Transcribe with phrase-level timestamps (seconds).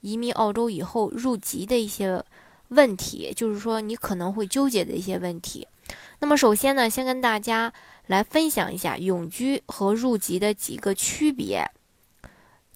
[0.00, 2.24] 移民澳洲以后入籍的一些
[2.68, 5.66] 问题，就是说你可能会纠结的一些问题。
[6.18, 7.72] 那么首先呢，先跟大家
[8.06, 11.70] 来分享一下永居和入籍的几个区别。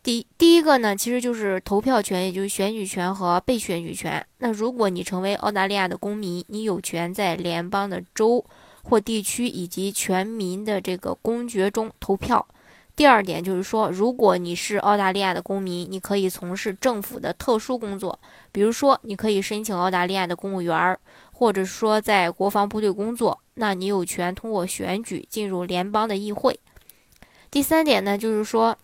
[0.03, 4.25] 第第一个呢，其实就是投票权，也就是选举权和被选举权。
[4.39, 8.45] 那如果你成为澳大利亚的公民，你有权在联邦的州
[8.83, 12.47] 或地区以及全民的这个公决中投票。
[12.97, 18.19] 第二点就是说，如果你是澳大利亚的公民，你可以从事政府的特殊工作，
[18.53, 20.99] 比如说你可以申请澳大利亚的公务员，
[21.33, 26.61] 或者说在国防部队工作，那你有权通过选举进入联邦的议会。
[27.51, 28.77] 第三点呢，就是说。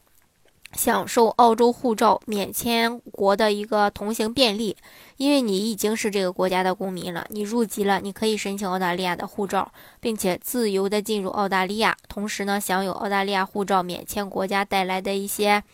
[0.76, 4.76] 享受澳洲护照免签国的一个通行便利，
[5.16, 15.64] 因为你已经是这个国家的公民了，你入籍了，你可以申请澳大利亚的护照，并且自由的进入澳大利亚，同时呢，享有澳大利亚护照免签国家带来的一些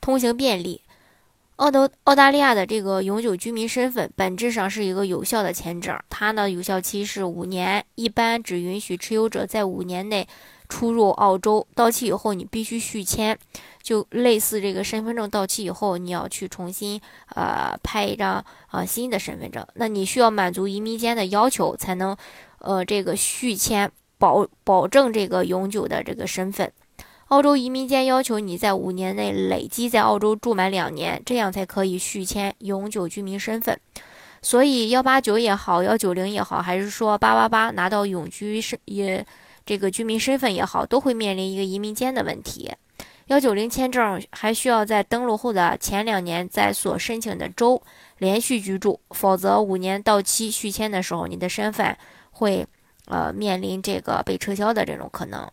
[0.00, 0.82] 通行便利。
[1.56, 10.26] 澳洲澳大利亚的这个永久居民身份本质上是一个有效的签证，它呢有效期是五年，一般只允许持有者在五年内。
[10.68, 13.38] 出入澳洲到期以后，你必须续签，
[13.88, 17.00] 就类似这个身份证到期以后，你要去重新
[17.34, 19.66] 呃拍一张啊新的身份证。
[19.76, 22.14] 那你需要满足移民间的要求，才能
[22.58, 26.70] 呃这个续签保保证这个永久的这个身份。
[27.28, 33.80] 澳洲移民间要求你在五年内累积在澳洲住满两年，这样才可以续签永久居民身份。
[34.42, 39.24] 所以幺八九也好，幺九零也好，还是说八八八拿到永居身也。
[39.64, 42.70] 这个居民身份也好，都会面临一个移民间的问题。
[43.28, 47.82] 幺九零签证还需要在登陆后的前两年在所申请的州
[48.16, 51.94] 连续居住，否则五年到期续签的时候，你的身份
[52.30, 52.66] 会
[53.04, 55.46] 呃面临这个被撤销的这种可能。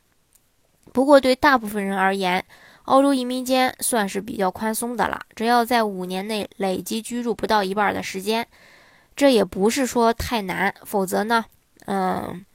[0.94, 2.46] 不过对大部分人而言，
[2.84, 8.48] 澳洲移民监算是比较宽松的了，只要在五年内累计居住不到一半的时间，
[9.18, 10.74] 这也不是说太难。
[10.86, 11.44] 否则呢，
[11.88, 12.46] 嗯。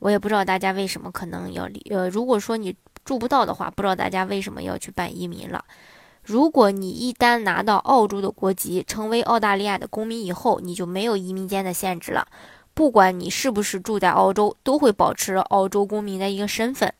[0.00, 2.74] 我也不知道大家为什么可能要离呃，如果说你
[3.10, 5.64] 住不到的话，不知道大家为什么要去办移民了。
[6.22, 12.28] 如果你一旦拿到澳洲的国籍，成为澳大利亚的公民以后，你就没有移民间的限制了。
[12.72, 16.94] 不管你是不是住在澳洲，都会保持澳洲公民的一个身份。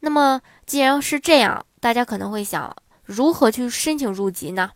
[0.00, 4.72] 那么既然是这样，大家可能会想，如何去申请入籍呢？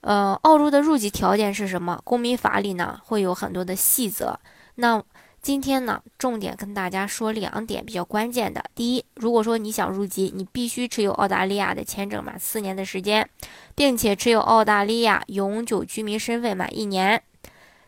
[0.00, 2.00] 呃，澳洲的入籍条件是什么？
[2.04, 4.40] 公民法里呢会有很多的细则。
[4.76, 5.02] 那
[5.44, 8.64] 今天呢，重点跟大家说两点比较关键的。
[8.74, 13.28] 第一，如果说你想入籍，你必须持有澳大利亚的签证满四年的时间，
[13.74, 17.22] 并且持有澳大利亚永久居民身份满一年。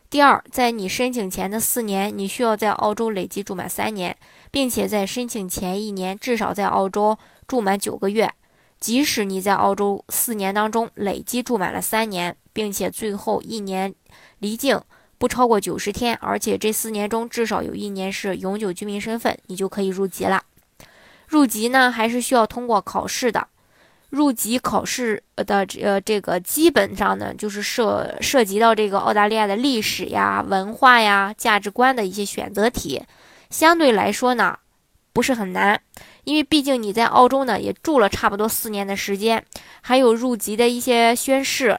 [0.07, 4.15] 第二，在你申请前的四年，你需要在澳洲累计住满三年，
[4.51, 7.17] 并且在申请前一年至少在澳洲
[7.47, 8.31] 住满九个月。
[8.79, 13.95] 即使你在澳洲四年当中累计住满了三年，并且最后一年
[14.37, 14.79] 离境。
[15.17, 20.43] 不超过九十天，而且这四年中至少有一年是永久居民身份，你就可以入籍了。
[21.27, 23.47] 入籍呢，还是需要通过考试的。
[24.09, 33.03] 入籍考试的呃，这个基本上呢，就是涉涉及到这个澳大利亚的历史呀、文化呀、价值观的一些选择题，
[33.49, 34.57] 相对来说呢，
[35.11, 35.81] 不是很难，
[36.23, 39.43] 因为毕竟你在澳洲呢也住了差不多四年的时间，
[39.81, 41.77] 还有入籍的一些宣誓。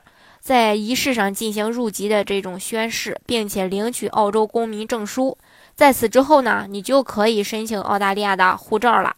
[0.48, 5.36] 在仪式上进行入籍的这种宣誓，并且领取澳洲公民证书，
[5.74, 9.14] 在此之后呢，你就可以申请澳大利亚的护照了。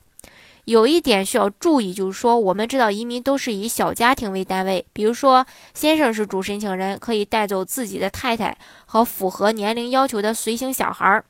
[0.65, 11.25] 有一点需要注意，就是说，我们知道移民都是以小家庭为单位，比如说先生是主申请人，可以带走自己的太太和符合年龄要求的随行小孩儿。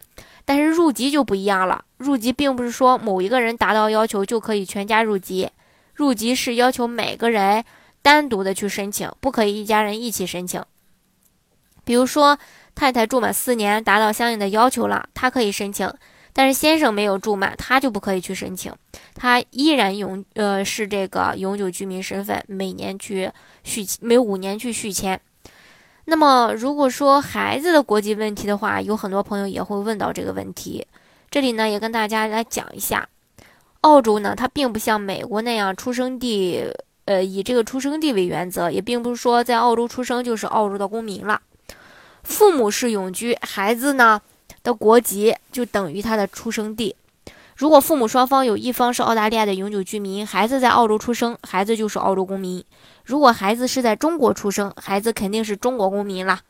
[0.47, 5.51] 但是入籍就不一样了，入籍并不是说某一个人达到要求就可以全家入籍，
[5.93, 7.63] 入籍是要求每个人。
[8.03, 10.63] 单独的去申请，不可以一家人一起申请。
[11.85, 12.39] 比如说，
[12.75, 15.89] 太太住满四年，达到相应的要求了，她可以申请；
[16.33, 18.73] 但是先生没有住满，他就不可以去申请，
[19.15, 23.31] 他依然永呃是这个永久居民身份，每年去
[23.65, 25.21] 续每五年去续签。
[26.05, 30.87] 那么，如果说孩子的国籍问题的话，有很多朋友也会问到这个问题。
[31.31, 33.09] 这里呢，也跟大家来讲一下，
[33.83, 36.65] 澳洲呢，它并不像美国那样出生地。
[37.11, 41.43] 呃，以这个出生地为原则，也并不是说在澳洲出生就是澳洲的公民了。
[42.23, 44.23] 父母是永居，孩子呢
[44.63, 46.95] 的国籍就等于他的出生地。
[47.57, 52.63] 如果父母双方有一方是澳大利亚的永久居民，孩子在澳洲出生，孩子就是澳洲公民；
[53.05, 56.43] 如果孩子是在中国出生，孩子肯定是中国公民啦，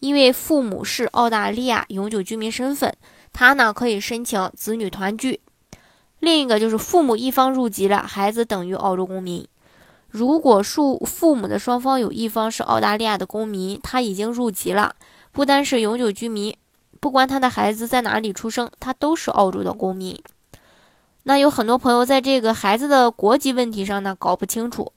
[0.00, 2.92] 因为父母是澳大利亚永久居民身份，
[3.32, 5.38] 他呢可以申请子女团聚。
[6.18, 9.46] 另一个就是父母一方入籍了，孩子等于澳洲公民。
[10.08, 14.94] 如果父父母的双方有一方是澳大利亚的公民，他已经入籍了，
[15.32, 16.56] 不单是永久居民，
[16.98, 20.18] 不管他的孩子在哪里出生，他都是澳洲的公民。
[21.24, 24.92] 那有很多朋友在这个孩子的国籍问题上呢搞不清楚，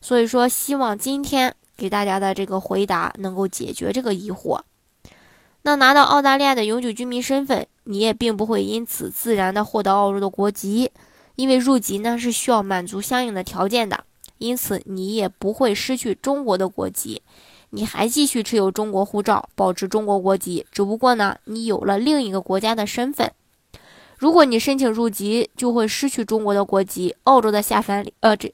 [0.00, 4.60] 所以说希望今天给大家的这个回答能够解决这个疑惑。
[5.62, 10.90] 那拿到澳大利亚的永久居民身份，你也并不会因此自然的获得澳洲的国籍，
[11.36, 14.04] 因为入籍呢是需要满足相应的条件的，
[14.38, 17.22] 因此你也不会失去中国的国籍，
[17.70, 23.32] 你还继续持有中国护照，保持中国国籍，只不过呢你有了另一个国家的身份。
[24.18, 27.14] 如果你申请入籍，就会失去中国的国籍。
[27.24, 28.52] 澳洲的下法里，呃，这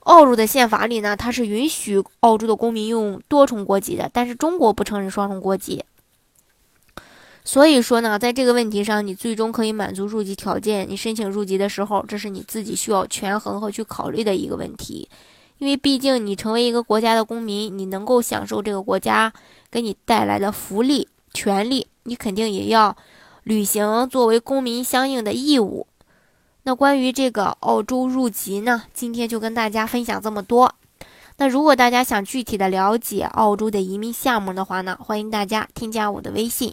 [0.00, 5.84] 澳洲的宪法里呢，它是允许澳洲的公民用多重国籍的，但是中国不承认双重国籍。
[7.44, 10.88] 所以说呢，在这个问题上，你最终可以满足入籍条件。
[10.88, 15.08] 你申请入籍的时候，这是你自己需要权衡和去考虑的一个问题，
[15.58, 19.32] 因为毕竟你成为一个国家的公民，你能够享受这个国家
[19.70, 22.96] 给你带来的福利、权利，你肯定也要。
[23.44, 25.88] 履行作为公民相应的义务。
[26.62, 30.76] 那关于这个澳洲入籍呢，今天就跟大家分享这么多。
[31.38, 36.72] 那如果大家想具体的了解澳洲的移民项目的话呢，欢迎大家添加我的微信